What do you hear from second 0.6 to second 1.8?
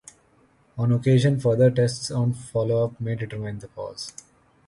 On occasion, further